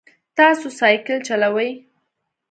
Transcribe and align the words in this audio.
تاسو 0.37 0.67
سایکل 0.79 1.17
چلوئ؟ 1.27 1.69